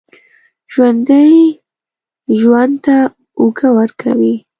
[0.71, 1.25] ژوندي
[2.39, 2.97] ژوند ته
[3.39, 4.35] اوږه ورکوي